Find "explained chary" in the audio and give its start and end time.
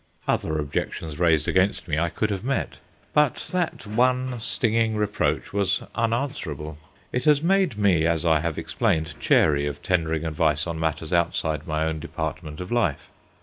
8.57-9.67